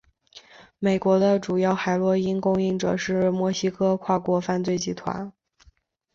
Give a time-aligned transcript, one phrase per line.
[0.79, 5.31] 美国的主要海洛因供应者是墨西哥跨国犯罪集团。